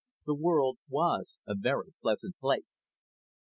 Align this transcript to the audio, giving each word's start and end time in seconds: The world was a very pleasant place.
The 0.25 0.33
world 0.33 0.79
was 0.89 1.37
a 1.45 1.53
very 1.53 1.93
pleasant 2.01 2.35
place. 2.39 2.95